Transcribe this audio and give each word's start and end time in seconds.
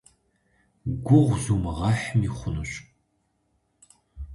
Гугъу 1.05 1.37
зумыгъэхьми 1.43 2.29
хъунущ. 2.35 2.71